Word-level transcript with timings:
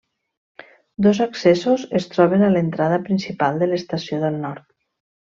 Dos 1.07 1.19
accessos 1.25 1.85
es 1.99 2.09
troben 2.13 2.45
a 2.47 2.51
l'entrada 2.55 2.97
principal 3.05 3.61
de 3.65 3.69
l'Estació 3.73 4.23
del 4.25 4.41
Nord. 4.47 4.67